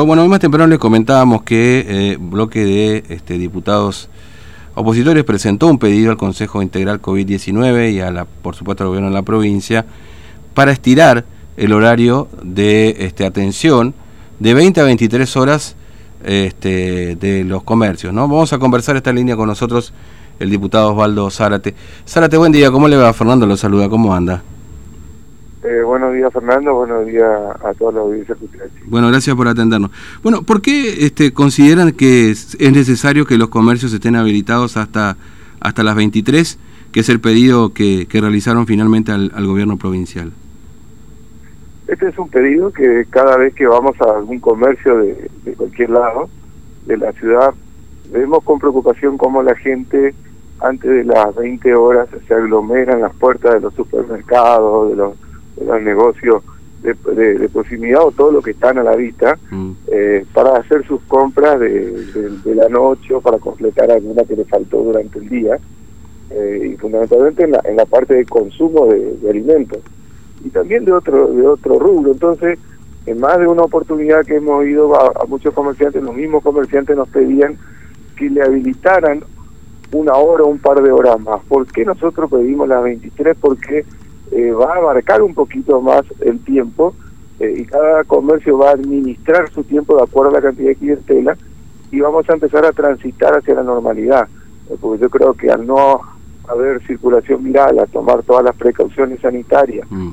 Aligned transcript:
Bueno, 0.00 0.22
hoy 0.22 0.28
más 0.28 0.38
temprano 0.38 0.68
les 0.68 0.78
comentábamos 0.78 1.42
que 1.42 1.84
eh, 1.88 2.18
bloque 2.20 2.64
de 2.64 3.02
este, 3.08 3.36
diputados 3.36 4.08
opositores 4.76 5.24
presentó 5.24 5.66
un 5.66 5.80
pedido 5.80 6.12
al 6.12 6.16
Consejo 6.16 6.62
Integral 6.62 7.02
COVID-19 7.02 7.94
y 7.94 7.98
a 7.98 8.12
la, 8.12 8.24
por 8.24 8.54
supuesto 8.54 8.84
al 8.84 8.90
gobierno 8.90 9.08
de 9.08 9.14
la 9.14 9.22
provincia 9.22 9.84
para 10.54 10.70
estirar 10.70 11.24
el 11.56 11.72
horario 11.72 12.28
de 12.44 12.94
este, 13.00 13.26
atención 13.26 13.92
de 14.38 14.54
20 14.54 14.80
a 14.82 14.84
23 14.84 15.36
horas 15.36 15.74
este, 16.24 17.16
de 17.16 17.42
los 17.42 17.64
comercios. 17.64 18.14
¿no? 18.14 18.28
Vamos 18.28 18.52
a 18.52 18.58
conversar 18.60 18.94
esta 18.94 19.12
línea 19.12 19.34
con 19.34 19.48
nosotros 19.48 19.92
el 20.38 20.48
diputado 20.48 20.92
Osvaldo 20.92 21.28
Zárate. 21.28 21.74
Zárate, 22.06 22.36
buen 22.36 22.52
día, 22.52 22.70
¿cómo 22.70 22.86
le 22.86 22.96
va? 22.96 23.12
Fernando 23.12 23.46
lo 23.46 23.56
saluda, 23.56 23.88
¿cómo 23.88 24.14
anda? 24.14 24.44
Eh, 25.64 25.82
buenos 25.82 26.14
días, 26.14 26.32
Fernando. 26.32 26.72
Buenos 26.74 27.06
días 27.06 27.28
a 27.64 27.74
toda 27.74 27.92
la 27.92 28.00
audiencia 28.00 28.36
Bueno, 28.86 29.08
gracias 29.08 29.34
por 29.34 29.48
atendernos. 29.48 29.90
Bueno, 30.22 30.42
¿por 30.42 30.62
qué 30.62 31.04
este, 31.04 31.32
consideran 31.32 31.92
que 31.92 32.30
es, 32.30 32.56
necesario 32.60 33.26
que 33.26 33.36
los 33.36 33.48
comercios 33.48 33.92
estén 33.92 34.14
habilitados 34.14 34.76
hasta, 34.76 35.16
hasta 35.60 35.82
las 35.82 35.96
23, 35.96 36.58
que 36.92 37.00
es 37.00 37.08
el 37.08 37.20
pedido 37.20 37.72
que, 37.72 38.06
realizaron 38.12 38.66
finalmente 38.66 39.10
al, 39.10 39.46
gobierno 39.46 39.76
provincial? 39.78 40.32
Este 41.88 42.08
es 42.08 42.18
un 42.18 42.28
pedido 42.28 42.72
que 42.72 43.06
cada 43.10 43.36
vez 43.36 43.52
que 43.54 43.66
vamos 43.66 43.96
a 44.00 44.18
algún 44.18 44.38
comercio 44.38 44.98
de, 44.98 45.28
de 45.44 45.54
cualquier 45.54 45.90
lado 45.90 46.28
de 46.86 46.98
la 46.98 47.10
ciudad, 47.12 47.52
vemos 48.12 48.44
con 48.44 48.60
preocupación 48.60 49.18
cómo 49.18 49.42
la 49.42 49.56
gente 49.56 50.14
antes 50.60 50.88
de 50.90 51.04
las 51.04 51.34
20 51.34 51.74
horas 51.74 52.08
se 52.26 52.34
aglomera 52.34 52.92
en 52.92 53.00
las 53.00 53.14
puertas 53.14 53.54
de 53.54 53.60
los 53.60 53.74
supermercados, 53.74 54.90
de 54.90 54.96
los 54.96 55.27
de 55.58 55.66
los 55.66 55.82
negocios 55.82 56.42
de, 56.82 56.94
de, 57.38 57.48
proximidad 57.48 58.04
o 58.04 58.12
todo 58.12 58.30
lo 58.30 58.40
que 58.40 58.52
están 58.52 58.78
a 58.78 58.84
la 58.84 58.94
vista 58.94 59.36
mm. 59.50 59.70
eh, 59.88 60.24
para 60.32 60.58
hacer 60.58 60.86
sus 60.86 61.00
compras 61.02 61.58
de, 61.58 62.54
la 62.54 62.68
noche 62.68 63.14
o 63.14 63.20
para 63.20 63.38
completar 63.38 63.90
alguna 63.90 64.22
que 64.24 64.36
le 64.36 64.44
faltó 64.44 64.82
durante 64.82 65.18
el 65.18 65.28
día 65.28 65.58
eh, 66.30 66.72
y 66.72 66.76
fundamentalmente 66.76 67.44
en 67.44 67.52
la, 67.52 67.60
en 67.64 67.76
la 67.76 67.84
parte 67.84 68.14
de 68.14 68.24
consumo 68.24 68.86
de, 68.86 69.28
alimentos 69.28 69.78
y 70.44 70.50
también 70.50 70.84
de 70.84 70.92
otro 70.92 71.26
de 71.28 71.46
otro 71.46 71.78
rubro 71.80 72.12
entonces 72.12 72.58
en 73.06 73.18
más 73.18 73.38
de 73.40 73.48
una 73.48 73.62
oportunidad 73.62 74.24
que 74.24 74.36
hemos 74.36 74.64
ido 74.64 74.94
a, 74.94 75.26
muchos 75.26 75.52
comerciantes 75.54 76.02
los 76.02 76.14
mismos 76.14 76.44
comerciantes 76.44 76.96
nos 76.96 77.08
pedían 77.08 77.58
que 78.16 78.30
le 78.30 78.42
habilitaran 78.42 79.24
una 79.90 80.14
hora 80.14 80.44
o 80.44 80.48
un 80.48 80.58
par 80.58 80.80
de 80.80 80.92
horas 80.92 81.18
más 81.18 81.40
¿por 81.48 81.66
qué 81.66 81.84
nosotros 81.84 82.30
pedimos 82.30 82.68
las 82.68 82.84
23? 82.84 83.36
porque 83.40 83.84
eh, 84.30 84.52
va 84.52 84.74
a 84.74 84.76
abarcar 84.76 85.22
un 85.22 85.32
poquito 85.32 85.80
más 85.80 86.02
el 86.20 86.38
tiempo 86.40 86.94
eh, 87.40 87.54
y 87.56 87.64
cada 87.64 88.04
comercio 88.04 88.58
va 88.58 88.70
a 88.70 88.72
administrar 88.74 89.50
su 89.50 89.64
tiempo 89.64 89.96
de 89.96 90.02
acuerdo 90.02 90.30
a 90.30 90.34
la 90.34 90.42
cantidad 90.42 90.68
de 90.68 90.76
clientela 90.76 91.36
y 91.90 92.00
vamos 92.00 92.28
a 92.28 92.34
empezar 92.34 92.66
a 92.66 92.72
transitar 92.72 93.34
hacia 93.34 93.54
la 93.54 93.62
normalidad, 93.62 94.28
eh, 94.68 94.76
porque 94.78 95.00
yo 95.00 95.08
creo 95.08 95.32
que 95.32 95.50
al 95.50 95.66
no 95.66 96.00
haber 96.46 96.82
circulación 96.86 97.42
viral, 97.42 97.78
a 97.78 97.86
tomar 97.86 98.22
todas 98.22 98.44
las 98.44 98.56
precauciones 98.56 99.20
sanitarias 99.20 99.86
mm. 99.90 100.10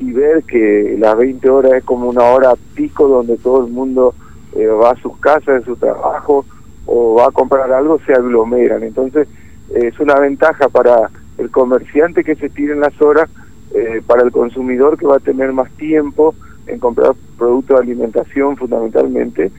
y 0.00 0.12
ver 0.12 0.42
que 0.44 0.96
las 0.98 1.16
20 1.18 1.50
horas 1.50 1.72
es 1.72 1.84
como 1.84 2.08
una 2.08 2.24
hora 2.24 2.54
pico 2.74 3.08
donde 3.08 3.36
todo 3.36 3.66
el 3.66 3.70
mundo 3.70 4.14
va 4.56 4.92
a 4.92 4.96
sus 4.96 5.18
casas, 5.18 5.60
en 5.60 5.64
su 5.64 5.76
trabajo 5.76 6.46
o 6.86 7.16
va 7.16 7.26
a 7.26 7.30
comprar 7.30 7.70
algo, 7.70 8.00
se 8.06 8.14
aglomeran. 8.14 8.82
Entonces 8.82 9.28
es 9.74 10.00
una 10.00 10.18
ventaja 10.18 10.70
para 10.70 11.10
el 11.38 11.50
comerciante 11.50 12.24
que 12.24 12.34
se 12.34 12.48
tire 12.48 12.72
en 12.72 12.80
las 12.80 13.00
horas, 13.00 13.30
eh, 13.74 14.02
para 14.06 14.22
el 14.22 14.32
consumidor 14.32 14.98
que 14.98 15.06
va 15.06 15.16
a 15.16 15.20
tener 15.20 15.52
más 15.52 15.70
tiempo 15.72 16.34
en 16.66 16.78
comprar 16.78 17.12
productos 17.36 17.78
de 17.78 17.84
alimentación 17.84 18.56
fundamentalmente, 18.56 19.50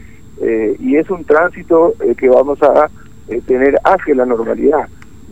eh, 0.42 0.76
y 0.80 0.96
es 0.96 1.10
un 1.10 1.24
tránsito 1.26 1.94
eh, 2.04 2.16
que 2.16 2.30
vamos 2.30 2.62
a 2.64 2.90
tener 3.46 3.78
hacia 3.84 4.16
la 4.16 4.26
normalidad. 4.26 4.88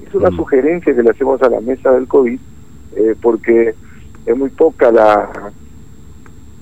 Es 0.07 0.13
una 0.13 0.29
mm. 0.29 0.35
sugerencia 0.35 0.95
que 0.95 1.01
le 1.01 1.09
hacemos 1.09 1.41
a 1.41 1.49
la 1.49 1.59
mesa 1.59 1.91
del 1.91 2.07
COVID, 2.07 2.39
porque 3.21 3.73
es 4.25 4.37
muy 4.37 4.49
poca 4.49 4.91
la 4.91 5.52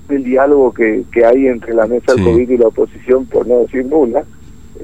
el 0.08 0.24
diálogo 0.24 0.72
que, 0.72 1.04
que 1.12 1.24
hay 1.24 1.46
entre 1.48 1.74
la 1.74 1.86
mesa 1.86 2.14
del 2.14 2.24
COVID 2.24 2.48
y 2.48 2.56
la 2.56 2.68
oposición, 2.68 3.26
por 3.26 3.46
no 3.46 3.60
decir 3.60 3.84
nula, 3.84 4.24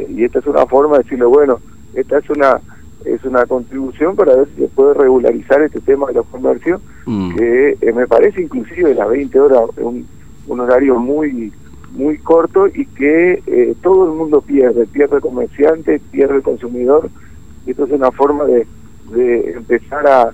y 0.09 0.25
esta 0.25 0.41
es 0.41 0.47
una 0.47 0.67
forma 0.67 0.99
de 0.99 1.05
decirle, 1.05 1.25
bueno, 1.27 1.61
esta 1.95 2.19
es 2.19 2.29
una 2.31 2.61
es 3.05 3.25
una 3.25 3.47
contribución 3.47 4.17
para 4.17 4.37
ver 4.37 4.49
si 4.55 4.63
se 4.63 4.69
puede 4.69 4.95
regularizar 4.95 5.63
este 5.63 5.81
tema 5.81 6.07
de 6.09 6.15
los 6.15 6.27
comercios, 6.27 6.81
mm. 7.07 7.35
que 7.37 7.77
eh, 7.81 7.93
me 7.93 8.07
parece 8.07 8.43
inclusive 8.43 8.95
las 8.95 9.09
20 9.09 9.41
horas 9.41 9.63
un, 9.79 10.07
un 10.47 10.61
horario 10.61 10.99
muy 10.99 11.53
muy 11.95 12.19
corto 12.19 12.69
y 12.69 12.87
que 12.87 13.43
eh, 13.47 13.75
todo 13.83 14.07
el 14.07 14.13
mundo 14.17 14.41
pierde, 14.41 14.87
pierde 14.87 15.17
el 15.17 15.23
comerciante, 15.23 16.01
pierde 16.11 16.37
el 16.37 16.43
consumidor, 16.43 17.11
y 17.67 17.73
esto 17.73 17.85
es 17.85 17.93
una 17.93 18.11
forma 18.11 18.45
de, 18.45 18.67
de 19.11 19.53
empezar 19.53 20.07
a, 20.07 20.33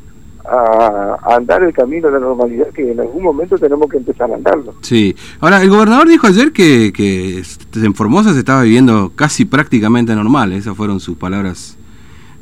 a, 0.49 1.35
andar 1.37 1.63
el 1.63 1.73
camino 1.73 2.09
de 2.09 2.15
la 2.15 2.21
normalidad 2.21 2.69
que 2.69 2.93
en 2.93 3.01
algún 3.01 3.23
momento 3.23 3.59
tenemos 3.59 3.89
que 3.91 3.99
empezar 3.99 4.31
a 4.31 4.37
andarlo. 4.37 4.75
Sí, 4.81 5.15
ahora 5.41 5.63
el 5.63 5.69
gobernador 5.69 6.09
dijo 6.09 6.27
ayer 6.27 6.53
que, 6.53 6.93
que 6.93 7.43
en 7.75 7.95
Formosa 7.95 8.33
se 8.33 8.39
estaba 8.39 8.63
viviendo 8.63 9.13
casi 9.15 9.45
prácticamente 9.45 10.15
normal, 10.15 10.53
esas 10.53 10.77
fueron 10.77 11.01
sus 11.01 11.17
palabras 11.17 11.78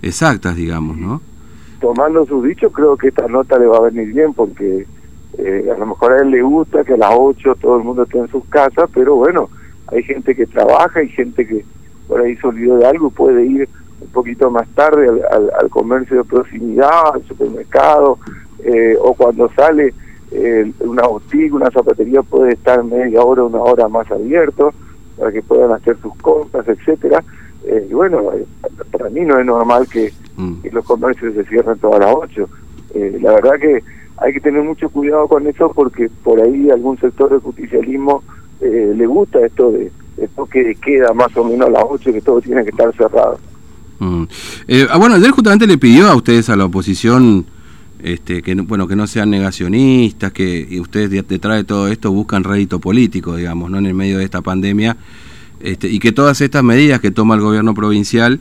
exactas, 0.06 0.56
digamos, 0.56 0.96
¿no? 0.96 1.20
Tomando 1.80 2.24
su 2.26 2.42
dicho, 2.42 2.70
creo 2.70 2.96
que 2.96 3.08
esta 3.08 3.26
nota 3.28 3.58
le 3.58 3.66
va 3.66 3.78
a 3.78 3.90
venir 3.90 4.12
bien 4.12 4.32
porque 4.32 4.86
eh, 5.38 5.70
a 5.74 5.78
lo 5.78 5.86
mejor 5.86 6.12
a 6.12 6.22
él 6.22 6.30
le 6.30 6.42
gusta 6.42 6.84
que 6.84 6.94
a 6.94 6.96
las 6.96 7.12
8 7.14 7.56
todo 7.60 7.76
el 7.76 7.84
mundo 7.84 8.04
esté 8.04 8.18
en 8.18 8.28
sus 8.28 8.44
casas, 8.46 8.88
pero 8.94 9.16
bueno, 9.16 9.50
hay 9.88 10.02
gente 10.02 10.34
que 10.34 10.46
trabaja, 10.46 11.00
hay 11.00 11.08
gente 11.08 11.46
que 11.46 11.64
por 12.08 12.20
ahí 12.20 12.36
se 12.36 12.46
olvidó 12.46 12.78
de 12.78 12.86
algo 12.86 13.10
puede 13.10 13.44
ir 13.44 13.68
un 14.00 14.08
poquito 14.08 14.50
más 14.50 14.68
tarde 14.68 15.08
al, 15.30 15.70
comercio 15.70 16.18
de 16.18 16.24
proximidad, 16.24 17.14
al 17.14 17.22
supermercado, 17.24 18.18
eh, 18.64 18.96
o 19.00 19.14
cuando 19.14 19.50
sale 19.54 19.92
eh, 20.30 20.72
una 20.80 21.06
botica, 21.06 21.54
una 21.54 21.70
zapatería 21.70 22.22
puede 22.22 22.54
estar 22.54 22.82
media 22.84 23.22
hora, 23.22 23.44
una 23.44 23.60
hora 23.60 23.88
más 23.88 24.10
abierto 24.10 24.72
para 25.18 25.32
que 25.32 25.42
puedan 25.42 25.72
hacer 25.72 25.96
sus 26.02 26.14
compras, 26.16 26.66
etcétera. 26.68 27.22
Y 27.88 27.92
bueno, 27.92 28.30
para 28.90 29.10
mí 29.10 29.20
no 29.20 29.38
es 29.38 29.46
normal 29.46 29.86
mm. 30.36 30.60
que, 30.62 30.70
los 30.70 30.84
comercios 30.84 31.34
se 31.34 31.44
cierren 31.44 31.78
todas 31.78 32.00
las 32.00 32.14
8. 32.14 32.48
Eh, 32.94 33.18
la 33.20 33.32
verdad 33.32 33.54
que 33.60 33.82
hay 34.18 34.32
que 34.32 34.40
tener 34.40 34.62
mucho 34.62 34.88
cuidado 34.88 35.28
con 35.28 35.46
eso 35.46 35.72
porque 35.74 36.08
por 36.22 36.40
ahí 36.40 36.70
algún 36.70 36.98
sector 36.98 37.30
del 37.30 37.40
justicialismo 37.40 38.22
eh, 38.60 38.94
le 38.96 39.06
gusta 39.06 39.44
esto 39.44 39.72
de, 39.72 39.90
esto 40.16 40.46
que 40.46 40.74
queda 40.76 41.12
más 41.12 41.36
o 41.36 41.44
menos 41.44 41.68
a 41.68 41.72
las 41.72 41.84
8 41.88 42.12
que 42.12 42.20
todo 42.20 42.40
tiene 42.40 42.62
que 42.64 42.70
estar 42.70 42.94
cerrado. 42.96 43.38
Mm. 43.98 44.24
Eh, 44.68 44.86
ah, 44.90 44.98
bueno, 44.98 45.16
ayer 45.16 45.30
justamente 45.30 45.66
le 45.66 45.78
pidió 45.78 46.08
a 46.08 46.16
ustedes, 46.16 46.48
a 46.48 46.56
la 46.56 46.66
oposición, 46.66 47.46
este, 48.02 48.42
que 48.42 48.54
bueno 48.54 48.86
que 48.86 48.96
no 48.96 49.06
sean 49.06 49.30
negacionistas, 49.30 50.32
que 50.32 50.78
ustedes 50.80 51.10
detrás 51.26 51.56
de 51.56 51.64
todo 51.64 51.88
esto 51.88 52.12
buscan 52.12 52.44
rédito 52.44 52.78
político, 52.78 53.36
digamos, 53.36 53.70
no 53.70 53.78
en 53.78 53.86
el 53.86 53.94
medio 53.94 54.18
de 54.18 54.24
esta 54.24 54.42
pandemia, 54.42 54.96
este, 55.60 55.88
y 55.88 55.98
que 55.98 56.12
todas 56.12 56.40
estas 56.40 56.62
medidas 56.62 57.00
que 57.00 57.10
toma 57.10 57.34
el 57.34 57.40
gobierno 57.40 57.74
provincial 57.74 58.40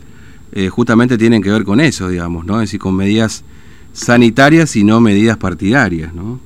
eh, 0.53 0.69
justamente 0.69 1.17
tienen 1.17 1.41
que 1.41 1.49
ver 1.51 1.63
con 1.63 1.79
eso, 1.79 2.09
digamos, 2.09 2.45
¿no? 2.45 2.55
Es 2.55 2.69
decir, 2.69 2.79
con 2.79 2.95
medidas 2.95 3.43
sanitarias 3.93 4.75
y 4.75 4.83
no 4.83 4.99
medidas 5.01 5.37
partidarias, 5.37 6.13
¿no? 6.13 6.39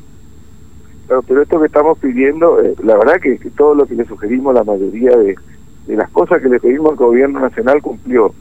pero 1.28 1.42
esto 1.42 1.60
que 1.60 1.66
estamos 1.66 1.98
pidiendo, 1.98 2.62
eh, 2.62 2.76
la 2.84 2.96
verdad 2.98 3.20
que, 3.20 3.40
todo 3.58 3.74
lo 3.74 3.86
que 3.86 3.96
le 3.96 4.06
sugerimos, 4.06 4.54
la 4.54 4.64
mayoría 4.64 5.12
de, 5.18 5.36
las 5.88 6.10
cosas 6.12 6.40
que 6.42 6.50
le 6.50 6.60
pedimos 6.60 6.92
al 6.92 6.98
gobierno 6.98 7.40
nacional 7.40 7.82
cumplió. 7.82 8.32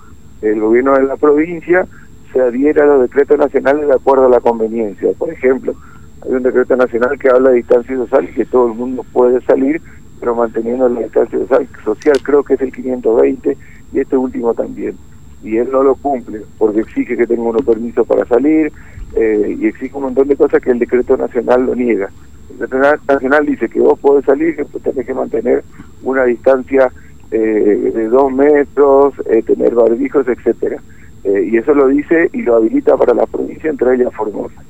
El 0.43 0.61
gobierno 0.61 0.93
de 0.93 1.05
la 1.05 1.17
provincia 1.17 1.87
se 2.33 2.41
adhiera 2.41 2.85
a 2.85 2.87
los 2.87 3.03
decretos 3.03 3.39
nacionales 3.39 3.87
de 3.87 3.95
acuerdo 3.95 4.27
a 4.27 4.29
la 4.29 4.41
conveniencia. 4.41 5.09
Por 5.17 5.31
ejemplo, 5.31 5.75
hay 6.23 6.33
un 6.33 6.43
decreto 6.43 6.77
nacional 6.77 7.19
que 7.19 7.31
habla 7.31 7.51
de 7.51 7.57
distancia 7.57 7.97
social 7.97 8.29
y 8.29 8.35
que 8.35 8.45
todo 8.45 8.71
el 8.71 8.75
mundo 8.75 9.03
puede 9.13 9.41
salir, 9.47 9.81
pero 10.19 10.35
manteniendo 10.35 10.89
la 10.89 11.01
distancia 11.01 11.39
social, 11.85 12.19
creo 12.23 12.43
que 12.43 12.55
es 12.55 12.61
el 12.61 12.73
520 12.73 13.57
y 13.93 14.01
este 14.01 14.17
último 14.17 14.55
también 14.55 14.97
y 15.43 15.57
él 15.57 15.69
no 15.71 15.83
lo 15.83 15.95
cumple 15.97 16.43
porque 16.59 16.81
exige 16.81 17.17
que 17.17 17.27
tenga 17.27 17.43
unos 17.43 17.63
permisos 17.63 18.07
para 18.07 18.25
salir 18.27 18.73
eh, 19.15 19.57
y 19.59 19.67
exige 19.67 19.97
un 19.97 20.05
montón 20.05 20.29
de 20.29 20.37
cosas 20.37 20.63
que 20.63 20.71
el 20.71 20.79
decreto 20.79 21.17
nacional 21.17 21.67
lo 21.67 21.75
niega. 21.75 22.11
El 22.51 22.59
decreto 22.59 22.99
nacional 23.09 23.47
dice 23.47 23.69
que 23.69 23.81
vos 23.81 23.99
podés 23.99 24.25
salir, 24.25 24.57
que 24.57 24.65
tenés 24.65 25.07
que 25.07 25.15
mantener 25.15 25.65
una 26.03 26.25
distancia 26.25 26.91
eh, 27.31 27.93
de 27.95 28.09
dos 28.09 28.33
metros, 28.33 29.15
eh, 29.27 29.43
tener 29.43 29.75
barbijos, 29.75 30.27
etcétera. 30.29 30.83
y 31.25 31.57
eso 31.57 31.75
lo 31.75 31.89
dice 31.89 32.31
y 32.33 32.43
lo 32.43 32.57
habilita 32.57 32.97
para 32.97 33.13
la 33.13 33.27
provincia, 33.27 33.71
entre 33.71 33.95
ellas 33.95 34.15
Formosa. 34.15 34.63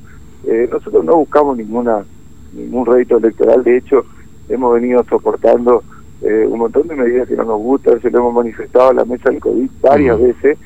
nosotros 0.72 1.04
no 1.04 1.16
buscamos 1.16 1.56
ninguna 1.56 2.04
ningún 2.52 2.86
rédito 2.86 3.18
electoral, 3.18 3.62
de 3.62 3.76
hecho 3.76 4.04
hemos 4.48 4.74
venido 4.74 5.04
soportando 5.08 5.82
eh, 6.22 6.46
un 6.48 6.58
montón 6.58 6.88
de 6.88 6.96
medidas 6.96 7.28
que 7.28 7.36
no 7.36 7.44
nos 7.44 7.58
gustan, 7.58 8.00
se 8.02 8.10
lo 8.10 8.18
hemos 8.18 8.34
manifestado 8.34 8.90
a 8.90 8.94
la 8.94 9.04
mesa 9.04 9.30
del 9.30 9.40
COVID 9.40 9.70
varias 9.80 10.20
veces, 10.20 10.58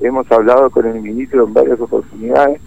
hemos 0.00 0.30
hablado 0.30 0.70
con 0.70 0.86
el 0.86 1.00
ministro 1.00 1.44
en 1.44 1.52
varias 1.52 1.80
oportunidades 1.80 2.60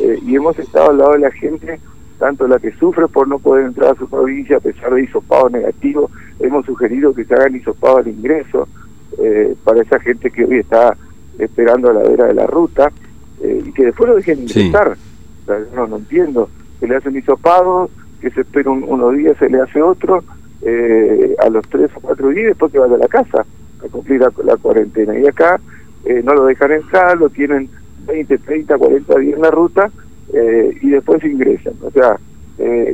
eh, 0.00 0.18
y 0.24 0.34
hemos 0.36 0.58
estado 0.58 0.90
al 0.90 0.98
lado 0.98 1.12
de 1.12 1.18
la 1.20 1.30
gente 1.30 1.80
tanto 2.20 2.46
la 2.46 2.58
que 2.58 2.70
sufre 2.72 3.08
por 3.08 3.26
no 3.26 3.38
poder 3.38 3.64
entrar 3.66 3.92
a 3.92 3.98
su 3.98 4.06
provincia 4.06 4.58
a 4.58 4.60
pesar 4.60 4.94
de 4.94 5.04
hisopado 5.04 5.48
negativo, 5.48 6.10
hemos 6.38 6.66
sugerido 6.66 7.14
que 7.14 7.24
se 7.24 7.34
hagan 7.34 7.56
hisopado 7.56 7.96
al 7.96 8.08
ingreso 8.08 8.68
eh, 9.18 9.56
para 9.64 9.82
esa 9.82 9.98
gente 10.00 10.30
que 10.30 10.44
hoy 10.44 10.58
está 10.58 10.96
esperando 11.38 11.90
a 11.90 11.94
la 11.94 12.02
vera 12.02 12.26
de 12.26 12.34
la 12.34 12.46
ruta 12.46 12.92
eh, 13.42 13.62
y 13.66 13.72
que 13.72 13.86
después 13.86 14.10
lo 14.10 14.16
dejen 14.16 14.42
ingresar. 14.42 14.96
no, 15.74 15.86
no 15.86 15.96
entiendo. 15.96 16.50
Se 16.78 16.86
le 16.86 16.96
hace 16.96 17.08
un 17.08 17.16
hisopado, 17.16 17.88
que 18.20 18.30
se 18.30 18.42
espera 18.42 18.70
unos 18.70 19.16
días, 19.16 19.36
se 19.38 19.48
le 19.48 19.60
hace 19.60 19.80
otro, 19.82 20.22
eh, 20.62 21.34
a 21.38 21.48
los 21.48 21.66
tres 21.68 21.90
o 21.94 22.00
cuatro 22.00 22.28
días 22.28 22.48
después 22.48 22.70
que 22.70 22.78
vaya 22.78 22.94
a 22.94 22.98
la 22.98 23.08
casa 23.08 23.46
a 23.82 23.88
cumplir 23.90 24.20
la, 24.20 24.56
cuarentena. 24.56 25.18
Y 25.18 25.26
acá 25.26 25.58
eh, 26.04 26.22
no 26.22 26.34
lo 26.34 26.44
dejan 26.44 26.72
entrar, 26.72 27.16
lo 27.16 27.30
tienen 27.30 27.70
20, 28.06 28.38
30, 28.38 28.76
40 28.76 29.18
días 29.18 29.36
en 29.36 29.42
la 29.42 29.50
ruta 29.50 29.90
eh, 30.34 30.76
y 30.82 30.90
después 30.90 31.24
ingresan. 31.24 31.74
O 31.82 31.90
sea, 31.90 32.18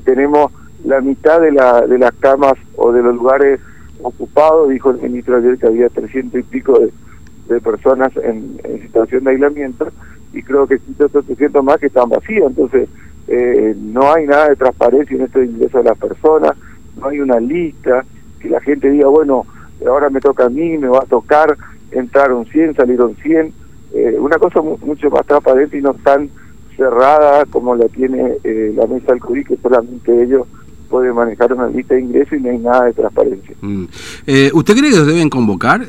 tenemos 0.05 0.53
la 0.85 1.01
mitad 1.01 1.41
de, 1.41 1.51
la, 1.51 1.81
de 1.81 1.99
las 1.99 2.15
camas 2.15 2.55
o 2.77 2.93
de 2.93 3.03
los 3.03 3.17
lugares 3.17 3.59
ocupados, 4.01 4.69
dijo 4.69 4.91
el 4.91 5.01
ministro 5.01 5.37
ayer 5.37 5.59
que 5.59 5.67
había 5.67 5.89
300 5.89 6.39
y 6.39 6.43
pico 6.45 6.79
de, 6.79 7.61
personas 7.61 8.13
en, 8.17 8.61
situación 8.83 9.25
de 9.25 9.31
aislamiento 9.31 9.89
y 10.33 10.43
creo 10.43 10.67
que 10.67 10.75
existen 10.75 11.07
otros 11.07 11.27
300 11.27 11.65
más 11.65 11.79
que 11.79 11.87
están 11.87 12.09
vacíos. 12.09 12.49
Entonces, 12.49 12.89
no 13.29 14.13
hay 14.13 14.27
nada 14.27 14.49
de 14.49 14.57
transparencia 14.57 15.17
en 15.17 15.23
este 15.23 15.45
ingreso 15.45 15.79
de 15.79 15.85
las 15.85 15.99
personas, 15.99 16.53
no 16.97 17.09
hay 17.09 17.21
una 17.21 17.41
lista, 17.41 18.05
que 18.41 18.49
la 18.49 18.61
gente 18.61 18.91
diga, 18.91 19.09
bueno, 19.09 19.45
ahora 19.87 20.11
me 20.11 20.21
toca 20.21 20.47
a 20.47 20.49
mí, 20.49 20.79
me 20.79 20.89
va 20.89 20.99
a 20.99 21.07
tocar, 21.07 21.57
entraron 21.91 22.47
100, 22.47 22.77
salieron 22.77 23.17
100, 23.17 23.53
eh, 23.95 24.17
una 24.19 24.39
cosa 24.39 24.61
mucho 24.61 25.11
más 25.11 25.27
transparente 25.27 25.79
y 25.79 25.83
no 25.83 25.95
tan 25.95 26.29
cerrada 26.77 27.45
como 27.47 27.75
la 27.75 27.89
tiene 27.89 28.35
eh, 28.45 28.73
la 28.77 28.87
mesa 28.87 29.13
del 29.13 29.21
CURI, 29.21 29.45
que 29.45 29.57
solamente 29.57 30.23
ellos 30.23 30.47
pueden 30.87 31.15
manejar 31.15 31.53
una 31.53 31.69
lista 31.69 31.95
de 31.95 32.01
ingresos 32.01 32.39
y 32.39 32.43
no 32.43 32.51
hay 32.51 32.59
nada 32.59 32.85
de 32.85 32.93
transparencia. 32.93 33.55
Mm. 33.61 33.85
Eh, 34.27 34.51
¿Usted 34.55 34.77
cree 34.77 34.91
que 34.91 34.97
los 34.97 35.07
deben 35.07 35.31
convocar, 35.31 35.87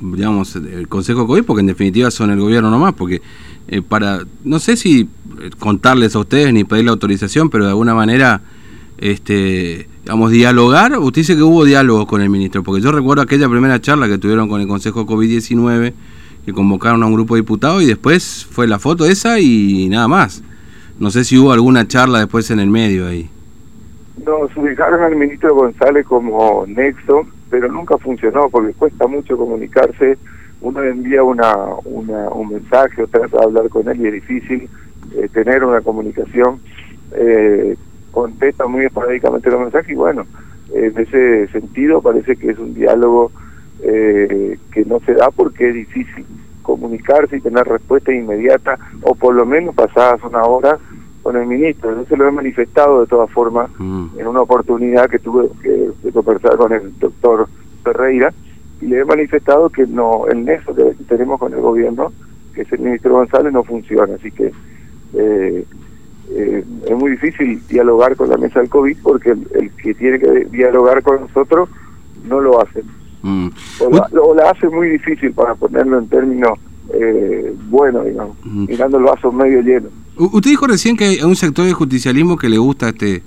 digamos, 0.00 0.56
el 0.56 0.88
Consejo 0.88 1.26
COVID? 1.26 1.44
Porque 1.44 1.60
en 1.60 1.66
definitiva 1.66 2.10
son 2.10 2.30
el 2.30 2.40
gobierno 2.40 2.70
nomás, 2.70 2.94
porque 2.94 3.22
para, 3.88 4.20
no 4.44 4.58
sé 4.58 4.76
si 4.76 5.08
contarles 5.58 6.14
a 6.16 6.18
ustedes 6.18 6.52
ni 6.52 6.64
pedirle 6.64 6.90
autorización, 6.90 7.50
pero 7.50 7.64
de 7.64 7.70
alguna 7.70 7.94
manera 7.94 8.42
este, 9.00 9.88
digamos, 10.04 10.30
dialogar? 10.30 10.96
Usted 10.98 11.22
dice 11.22 11.36
que 11.36 11.42
hubo 11.42 11.64
diálogo 11.64 12.06
con 12.06 12.20
el 12.20 12.28
ministro, 12.28 12.62
porque 12.62 12.82
yo 12.82 12.92
recuerdo 12.92 13.22
aquella 13.22 13.48
primera 13.48 13.80
charla 13.80 14.08
que 14.08 14.18
tuvieron 14.18 14.48
con 14.48 14.60
el 14.60 14.68
Consejo 14.68 15.06
COVID-19, 15.06 15.92
que 16.44 16.52
convocaron 16.52 17.02
a 17.02 17.06
un 17.06 17.14
grupo 17.14 17.34
de 17.34 17.40
diputados 17.40 17.82
y 17.82 17.86
después 17.86 18.46
fue 18.50 18.68
la 18.68 18.78
foto 18.78 19.06
esa 19.06 19.40
y 19.40 19.88
nada 19.88 20.06
más. 20.06 20.42
No 20.98 21.10
sé 21.10 21.24
si 21.24 21.38
hubo 21.38 21.52
alguna 21.52 21.88
charla 21.88 22.18
después 22.18 22.50
en 22.50 22.60
el 22.60 22.68
medio 22.68 23.06
ahí. 23.06 23.30
Nos 24.24 24.54
ubicaron 24.56 25.02
al 25.02 25.16
ministro 25.16 25.54
González 25.54 26.04
como 26.06 26.64
nexo, 26.66 27.26
pero 27.48 27.68
nunca 27.68 27.96
funcionó 27.98 28.50
porque 28.50 28.74
cuesta 28.74 29.06
mucho 29.06 29.36
comunicarse. 29.36 30.18
Uno 30.60 30.82
envía 30.82 31.22
una, 31.22 31.54
una 31.84 32.28
un 32.28 32.50
mensaje 32.50 33.02
o 33.02 33.06
trata 33.06 33.38
de 33.38 33.44
hablar 33.44 33.68
con 33.70 33.88
él 33.88 34.00
y 34.00 34.08
es 34.08 34.12
difícil 34.14 34.68
eh, 35.16 35.28
tener 35.32 35.64
una 35.64 35.80
comunicación. 35.80 36.60
Eh, 37.12 37.76
contesta 38.10 38.66
muy 38.66 38.84
esporádicamente 38.84 39.50
los 39.50 39.60
mensajes 39.60 39.90
y 39.90 39.94
bueno, 39.94 40.26
en 40.74 40.98
ese 40.98 41.48
sentido 41.48 42.02
parece 42.02 42.36
que 42.36 42.50
es 42.50 42.58
un 42.58 42.74
diálogo 42.74 43.30
eh, 43.82 44.58
que 44.72 44.84
no 44.84 45.00
se 45.00 45.14
da 45.14 45.30
porque 45.30 45.68
es 45.68 45.74
difícil 45.74 46.26
comunicarse 46.62 47.38
y 47.38 47.40
tener 47.40 47.66
respuesta 47.66 48.12
inmediata 48.12 48.78
o 49.02 49.14
por 49.14 49.34
lo 49.34 49.46
menos 49.46 49.74
pasadas 49.74 50.22
una 50.22 50.42
hora 50.42 50.78
con 51.30 51.40
el 51.40 51.46
ministro. 51.46 51.94
Yo 51.94 52.04
se 52.06 52.16
lo 52.16 52.26
he 52.26 52.32
manifestado 52.32 53.02
de 53.02 53.06
todas 53.06 53.30
formas 53.30 53.70
mm. 53.78 54.18
en 54.18 54.26
una 54.26 54.42
oportunidad 54.42 55.08
que 55.08 55.20
tuve 55.20 55.48
que, 55.62 56.10
conversar 56.12 56.56
con 56.56 56.72
el 56.72 56.98
doctor 56.98 57.46
Ferreira 57.84 58.32
y 58.80 58.86
le 58.86 59.00
he 59.00 59.04
manifestado 59.04 59.70
que 59.70 59.86
no 59.86 60.26
el 60.26 60.44
nexo 60.44 60.74
que 60.74 60.94
tenemos 61.08 61.38
con 61.38 61.52
el 61.52 61.60
gobierno, 61.60 62.12
que 62.54 62.62
es 62.62 62.72
el 62.72 62.80
ministro 62.80 63.12
González, 63.12 63.52
no 63.52 63.62
funciona. 63.62 64.14
Así 64.14 64.32
que 64.32 64.52
eh, 65.14 65.64
eh, 66.30 66.64
es 66.86 66.96
muy 66.96 67.12
difícil 67.12 67.62
dialogar 67.68 68.16
con 68.16 68.28
la 68.28 68.36
mesa 68.36 68.60
del 68.60 68.68
COVID 68.68 68.96
porque 69.02 69.30
el, 69.30 69.70
que 69.82 69.94
tiene 69.94 70.18
que 70.18 70.46
dialogar 70.50 71.02
con 71.02 71.20
nosotros 71.20 71.68
no 72.26 72.40
lo 72.40 72.60
hace. 72.60 72.82
Mm. 73.22 73.48
O, 73.80 74.34
la, 74.34 74.50
hace 74.50 74.68
muy 74.68 74.88
difícil 74.88 75.32
para 75.32 75.54
ponerlo 75.54 75.98
en 75.98 76.08
términos 76.08 76.58
eh, 76.92 77.54
buenos, 77.68 78.04
digamos, 78.04 78.36
mm. 78.42 78.66
mirando 78.66 78.98
el 78.98 79.04
vaso 79.04 79.30
medio 79.30 79.60
lleno. 79.60 79.90
Usted 80.20 80.50
dijo 80.50 80.66
recién 80.66 80.96
que 80.96 81.04
hay 81.04 81.22
un 81.22 81.36
sector 81.36 81.64
del 81.64 81.74
justicialismo 81.74 82.36
que 82.36 82.48
le 82.48 82.58
gusta 82.58 82.90
este 82.90 83.22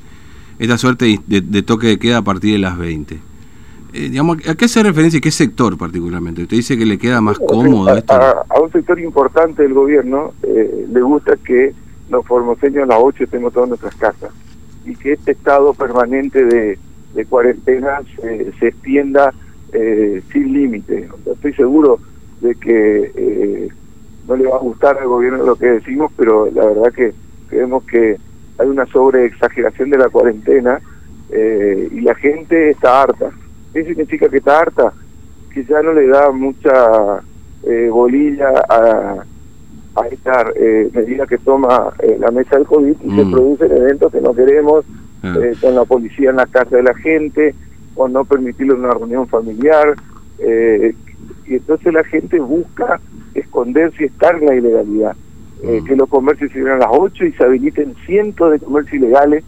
esta 0.60 0.78
suerte 0.78 1.20
de, 1.28 1.64
toque 1.64 1.88
de 1.88 2.00
queda 2.00 2.18
a 2.18 2.22
partir 2.22 2.54
de 2.54 2.60
las 2.60 2.78
20. 2.78 3.16
Eh, 3.16 4.10
digamos, 4.10 4.38
¿A 4.48 4.56
qué 4.56 4.66
hace 4.66 4.82
referencia 4.84 5.18
y 5.18 5.22
qué 5.22 5.32
sector 5.32 5.78
particularmente? 5.78 6.44
Usted 6.44 6.58
dice 6.58 6.78
que 6.78 6.86
le 6.86 6.98
queda 6.98 7.22
más 7.22 7.40
cómodo 7.40 7.90
a, 7.90 7.98
esto. 7.98 8.14
A, 8.14 8.62
un 8.62 8.72
sector 8.72 9.00
importante 9.00 9.64
del 9.64 9.74
gobierno 9.74 10.34
eh, 10.44 10.88
le 10.92 11.02
gusta 11.02 11.36
que 11.38 11.74
los 12.10 12.26
formoseños 12.26 12.84
a 12.84 12.88
las 12.88 13.00
8 13.02 13.26
tenemos 13.30 13.54
todas 13.54 13.70
nuestras 13.70 13.96
casas 13.96 14.32
y 14.86 14.96
que 14.96 15.14
este 15.14 15.32
estado 15.32 15.74
permanente 15.74 16.46
de, 16.46 16.78
cuarentena 17.30 18.02
se, 18.22 18.68
extienda 18.68 19.34
eh, 19.72 20.22
sin 20.32 20.54
límite. 20.54 21.10
Estoy 21.32 21.54
seguro 21.54 22.00
de 22.42 22.56
que 22.56 23.12
eh, 23.16 23.70
no 24.28 24.36
le 24.36 24.48
va 24.48 24.56
a 24.56 24.60
gustar 24.60 24.98
al 24.98 25.08
gobierno 25.08 25.44
lo 25.44 25.56
que 25.56 25.68
decimos, 25.68 26.12
pero 26.16 26.50
la 26.52 26.66
verdad 26.66 26.94
que 26.94 27.14
creemos 27.50 27.84
que 27.84 28.18
hay 28.58 28.68
una 28.68 28.86
sobreexageración 28.88 29.90
de 29.90 29.98
la 29.98 30.10
cuarentena 30.10 30.80
eh, 31.30 31.90
y 31.92 32.02
la 32.02 32.16
gente 32.16 32.70
está 32.72 33.04
harta. 33.04 33.32
¿Qué 33.74 33.84
significa 33.86 34.30
que 34.30 34.38
está 34.38 34.60
harta? 34.60 34.94
Que 35.54 35.66
ya 35.66 35.82
no 35.82 35.94
le 35.94 36.08
da 36.08 36.32
mucha 36.32 37.22
bolilla 37.90 38.50
a 38.68 39.24
a 39.96 40.08
esta 40.08 40.52
eh, 40.56 40.90
medida 40.94 41.28
que 41.28 41.38
toma 41.38 41.94
eh, 42.00 42.18
la 42.20 42.32
mesa 42.32 42.58
del 42.58 42.66
COVID 42.66 42.96
y 43.04 43.16
se 43.16 43.26
mm. 43.26 43.32
producen 43.32 43.72
eventos 43.72 44.12
que 44.12 44.22
no 44.22 44.34
queremos, 44.34 44.86
ah. 45.22 45.36
eh, 45.42 45.54
con 45.62 45.76
la 45.76 45.86
policía 45.86 46.32
en 46.32 46.38
la 46.38 46.48
casa 46.48 46.78
de 46.78 46.84
la 46.84 46.96
gente, 46.96 47.54
o 47.96 48.08
no 48.08 48.26
permitirle 48.26 48.74
una 48.74 48.92
reunión 48.92 49.28
familiar. 49.28 49.96
Eh, 50.40 50.96
y 51.46 51.56
entonces 51.56 51.94
la 51.94 52.04
gente 52.04 52.40
busca 52.40 53.00
esconderse 53.54 54.04
y 54.04 54.06
estar 54.08 54.36
en 54.36 54.46
la 54.48 54.56
ilegalidad. 54.56 55.16
Mm. 55.64 55.86
Que 55.86 55.96
los 55.96 56.10
comercios 56.10 56.52
se 56.52 56.60
a 56.60 56.78
las 56.78 56.90
8 56.90 57.26
y 57.26 57.32
se 57.34 57.44
habiliten 57.44 57.96
cientos 58.06 58.52
de 58.52 58.60
comercios 58.60 58.96
ilegales 58.96 59.44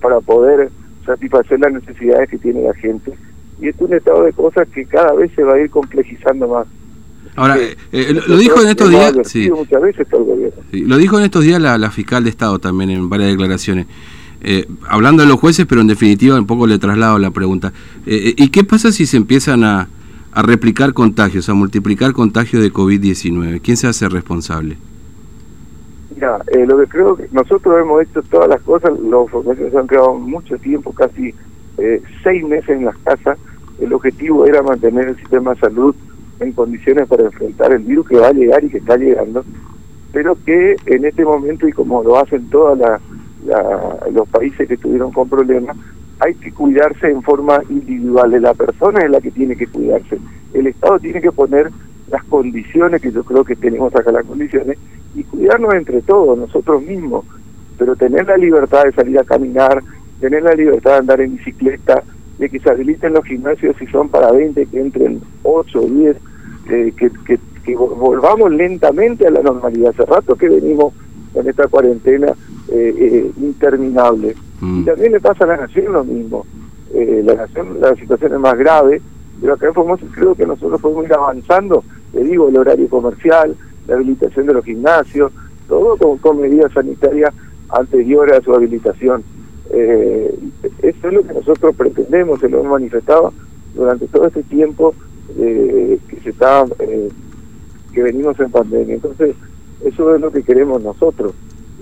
para 0.00 0.20
poder 0.20 0.70
satisfacer 1.04 1.58
las 1.58 1.72
necesidades 1.72 2.28
que 2.28 2.38
tiene 2.38 2.62
la 2.62 2.74
gente. 2.74 3.12
Y 3.60 3.68
es 3.68 3.74
un 3.78 3.92
estado 3.92 4.24
de 4.24 4.32
cosas 4.32 4.68
que 4.68 4.84
cada 4.84 5.12
vez 5.14 5.30
se 5.34 5.42
va 5.42 5.54
a 5.54 5.60
ir 5.60 5.70
complejizando 5.70 6.48
más. 6.48 6.66
Ahora, 7.34 7.58
eh, 7.58 7.76
eh, 7.92 8.20
lo, 8.26 8.36
dijo 8.36 8.60
en 8.60 8.68
estos 8.68 8.90
días. 8.90 9.14
Sí. 9.24 9.48
lo 9.48 10.96
dijo 10.98 11.18
en 11.18 11.24
estos 11.24 11.42
días 11.44 11.60
la, 11.60 11.90
fiscal 11.90 12.24
de 12.24 12.30
Estado 12.30 12.58
también 12.58 12.90
en 12.90 13.08
varias 13.08 13.30
declaraciones. 13.30 13.86
Eh, 14.42 14.66
hablando 14.88 15.22
de 15.22 15.28
los 15.28 15.38
jueces, 15.38 15.66
pero 15.66 15.80
en 15.80 15.86
definitiva 15.86 16.38
un 16.38 16.46
poco 16.46 16.66
le 16.66 16.78
traslado 16.78 17.18
la 17.18 17.30
pregunta. 17.30 17.72
¿Y 18.04 18.48
qué 18.48 18.64
pasa 18.64 18.92
si 18.92 19.06
se 19.06 19.16
empiezan 19.16 19.64
a, 19.64 19.88
a 20.32 20.42
replicar 20.42 20.94
contagios, 20.94 21.48
a 21.48 21.54
multiplicar 21.54 22.12
contagios 22.12 22.62
de 22.62 22.72
COVID-19? 22.72 23.60
¿Quién 23.62 23.76
se 23.76 23.86
hace 23.86 24.08
responsable? 24.08 24.76
Mira, 26.14 26.38
lo 26.66 26.78
que 26.78 26.86
creo 26.86 27.16
que 27.16 27.28
nosotros 27.32 27.80
hemos 27.80 28.02
hecho 28.02 28.22
todas 28.22 28.48
las 28.48 28.60
cosas, 28.62 28.98
los 28.98 29.30
profesores 29.30 29.74
han 29.74 29.86
quedado 29.86 30.14
mucho 30.14 30.56
tiempo, 30.58 30.92
casi 30.92 31.34
seis 32.22 32.44
meses 32.44 32.70
en 32.70 32.84
las 32.84 32.96
casas. 32.98 33.38
El 33.80 33.92
objetivo 33.92 34.46
era 34.46 34.62
mantener 34.62 35.08
el 35.08 35.16
sistema 35.16 35.54
de 35.54 35.60
salud 35.60 35.94
en 36.40 36.52
condiciones 36.52 37.08
para 37.08 37.24
enfrentar 37.24 37.72
el 37.72 37.82
virus 37.82 38.08
que 38.08 38.16
va 38.16 38.28
a 38.28 38.32
llegar 38.32 38.62
y 38.64 38.68
que 38.68 38.78
está 38.78 38.96
llegando, 38.96 39.44
pero 40.12 40.36
que 40.44 40.76
en 40.86 41.04
este 41.04 41.24
momento, 41.24 41.66
y 41.66 41.72
como 41.72 42.02
lo 42.02 42.18
hacen 42.18 42.48
todos 42.50 42.78
los 44.12 44.28
países 44.28 44.68
que 44.68 44.74
estuvieron 44.74 45.12
con 45.12 45.28
problemas, 45.28 45.76
hay 46.22 46.34
que 46.34 46.52
cuidarse 46.52 47.10
en 47.10 47.22
forma 47.22 47.60
individual, 47.68 48.40
la 48.40 48.54
persona 48.54 49.00
es 49.00 49.10
la 49.10 49.20
que 49.20 49.32
tiene 49.32 49.56
que 49.56 49.66
cuidarse. 49.66 50.18
El 50.54 50.68
Estado 50.68 51.00
tiene 51.00 51.20
que 51.20 51.32
poner 51.32 51.70
las 52.08 52.22
condiciones, 52.24 53.00
que 53.00 53.10
yo 53.10 53.24
creo 53.24 53.44
que 53.44 53.56
tenemos 53.56 53.94
acá 53.94 54.12
las 54.12 54.24
condiciones, 54.24 54.78
y 55.14 55.24
cuidarnos 55.24 55.74
entre 55.74 56.00
todos, 56.02 56.38
nosotros 56.38 56.82
mismos, 56.82 57.24
pero 57.76 57.96
tener 57.96 58.26
la 58.26 58.36
libertad 58.36 58.84
de 58.84 58.92
salir 58.92 59.18
a 59.18 59.24
caminar, 59.24 59.82
tener 60.20 60.44
la 60.44 60.52
libertad 60.52 60.92
de 60.92 60.98
andar 60.98 61.20
en 61.20 61.36
bicicleta, 61.36 62.04
de 62.38 62.48
que 62.48 62.60
se 62.60 62.70
habiliten 62.70 63.14
los 63.14 63.24
gimnasios 63.24 63.74
si 63.78 63.86
son 63.86 64.08
para 64.08 64.30
20, 64.30 64.66
que 64.66 64.80
entren 64.80 65.20
8 65.42 65.80
o 65.80 65.86
10, 65.86 66.16
eh, 66.70 66.92
que, 66.96 67.10
que, 67.24 67.38
volvamos 67.76 68.50
lentamente 68.52 69.26
a 69.26 69.30
la 69.30 69.42
normalidad. 69.42 69.90
Hace 69.90 70.04
rato 70.04 70.34
que 70.36 70.48
venimos 70.48 70.92
con 71.32 71.48
esta 71.48 71.66
cuarentena 71.68 72.34
eh, 72.68 72.94
eh, 72.98 73.30
interminable. 73.40 74.34
Mm. 74.62 74.80
Y 74.80 74.84
también 74.84 75.12
le 75.12 75.20
pasa 75.20 75.44
a 75.44 75.48
la 75.48 75.56
nación 75.58 75.92
lo 75.92 76.04
mismo. 76.04 76.46
la 76.94 77.34
nación, 77.34 77.80
la 77.80 77.94
situación 77.96 78.32
es 78.32 78.38
más 78.38 78.56
grave, 78.56 79.02
pero 79.40 79.54
acá 79.54 79.66
en 79.66 79.74
Formosa 79.74 80.06
creo 80.14 80.34
que 80.34 80.46
nosotros 80.46 80.80
podemos 80.80 81.04
ir 81.04 81.14
avanzando, 81.14 81.84
le 82.12 82.22
digo, 82.24 82.48
el 82.48 82.56
horario 82.56 82.88
comercial, 82.88 83.56
la 83.88 83.96
habilitación 83.96 84.46
de 84.46 84.54
los 84.54 84.64
gimnasios, 84.64 85.32
todo 85.68 85.96
con, 85.96 86.18
con 86.18 86.40
medidas 86.40 86.72
sanitarias 86.72 87.34
anteriores 87.68 88.38
a 88.38 88.42
su 88.42 88.54
habilitación. 88.54 89.24
Eh, 89.70 90.38
eso 90.82 91.08
es 91.08 91.12
lo 91.12 91.22
que 91.22 91.32
nosotros 91.32 91.74
pretendemos, 91.74 92.40
se 92.40 92.48
lo 92.48 92.60
hemos 92.60 92.72
manifestado 92.72 93.32
durante 93.74 94.06
todo 94.06 94.26
este 94.26 94.42
tiempo 94.42 94.94
eh, 95.38 95.98
que 96.08 96.20
se 96.20 96.30
está, 96.30 96.64
eh, 96.78 97.08
que 97.92 98.02
venimos 98.02 98.38
en 98.38 98.50
pandemia. 98.50 98.94
Entonces, 98.94 99.34
eso 99.84 100.14
es 100.14 100.20
lo 100.20 100.30
que 100.30 100.42
queremos 100.42 100.82
nosotros, 100.82 101.32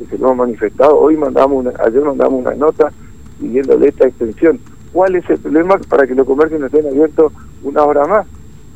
se 0.08 0.18
lo 0.18 0.26
hemos 0.26 0.38
manifestado. 0.38 0.98
Hoy 0.98 1.16
mandamos 1.16 1.58
una, 1.58 1.72
ayer 1.84 2.02
mandamos 2.02 2.40
una 2.40 2.54
nota 2.54 2.92
pidiéndole 3.40 3.88
esta 3.88 4.06
extensión. 4.06 4.60
¿Cuál 4.92 5.16
es 5.16 5.28
el 5.30 5.38
problema 5.38 5.78
para 5.88 6.06
que 6.06 6.14
los 6.14 6.26
comercios 6.26 6.60
no 6.60 6.66
estén 6.66 6.86
abiertos 6.86 7.32
una 7.62 7.84
hora 7.84 8.06
más? 8.06 8.26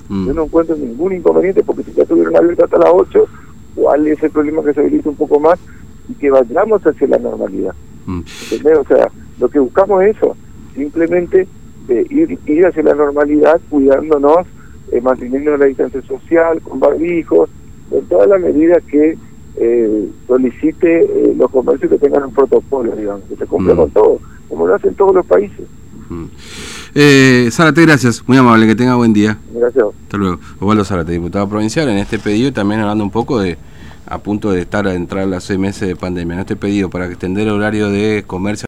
Mm. 0.09 0.27
Yo 0.27 0.35
no 0.35 0.45
encuentro 0.45 0.77
ningún 0.77 1.13
inconveniente 1.13 1.63
porque 1.63 1.83
si 1.83 1.93
ya 1.93 2.03
estuvieron 2.03 2.37
abiertos 2.37 2.65
hasta 2.65 2.79
las 2.79 2.91
8, 2.93 3.27
¿cuál 3.75 4.07
es 4.07 4.23
el 4.23 4.31
problema 4.31 4.63
que 4.63 4.75
se 4.75 4.81
habilite 4.81 5.09
un 5.09 5.17
poco 5.17 5.41
más 5.41 5.59
y 6.09 6.15
que 6.15 6.31
vayamos 6.31 6.87
hacia 6.87 7.09
la 7.09 7.19
normalidad? 7.19 7.75
Mm. 8.07 8.21
O 8.81 8.85
sea, 8.85 9.09
lo 9.41 9.49
que 9.49 9.59
buscamos 9.59 10.03
es 10.05 10.17
eso, 10.17 10.37
simplemente 10.75 11.49
eh, 11.89 12.07
ir, 12.11 12.39
ir 12.47 12.67
hacia 12.67 12.83
la 12.83 12.95
normalidad 12.95 13.61
cuidándonos, 13.69 14.47
eh, 14.93 15.01
manteniendo 15.01 15.57
la 15.57 15.67
distancia 15.67 16.03
social, 16.03 16.61
con 16.61 16.81
barbijos, 16.81 17.51
con 17.91 18.03
todas 18.07 18.29
las 18.29 18.41
medidas 18.41 18.83
que 18.85 19.17
eh, 19.57 20.09
solicite 20.27 21.01
eh, 21.03 21.35
los 21.37 21.51
comercios 21.51 21.91
que 21.91 21.99
tengan 21.99 22.25
un 22.25 22.33
protocolo, 22.33 22.95
digamos, 22.97 23.23
que 23.29 23.37
se 23.37 23.47
cumpla 23.47 23.75
mm. 23.75 23.77
con 23.77 23.91
todo, 23.91 24.19
como 24.49 24.67
lo 24.67 24.75
hacen 24.75 24.95
todos 24.95 25.15
los 25.15 25.27
países. 25.27 25.67
Mm. 26.09 26.25
Eh, 26.97 27.49
Zárate, 27.51 27.83
gracias, 27.83 28.23
muy 28.27 28.37
amable, 28.37 28.67
que 28.67 28.75
tenga 28.75 28.95
buen 28.95 29.13
día. 29.13 29.39
Gracias. 29.53 29.85
Hasta 30.05 30.17
luego. 30.17 30.39
Osvaldo 30.61 30.85
Zárate, 30.85 31.13
diputado 31.13 31.49
provincial, 31.49 31.89
en 31.89 31.99
este 31.99 32.19
pedido 32.19 32.53
también 32.53 32.81
hablando 32.81 33.05
un 33.05 33.11
poco 33.11 33.41
de 33.41 33.57
a 34.07 34.19
punto 34.19 34.53
de 34.53 34.61
estar 34.61 34.87
a 34.87 34.95
entrar 34.95 35.23
a 35.25 35.27
las 35.27 35.45
seis 35.45 35.59
meses 35.59 35.89
de 35.89 35.97
pandemia, 35.97 36.35
en 36.35 36.41
este 36.41 36.57
pedido 36.57 36.91
para 36.91 37.07
extender 37.07 37.47
el 37.47 37.55
horario 37.55 37.91
de 37.91 38.25
comercio 38.27 38.63